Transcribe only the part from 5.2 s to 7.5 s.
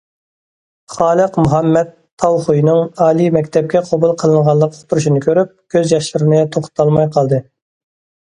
كۆرۈپ، كۆز ياشلىرىنى توختىتالماي قالدى.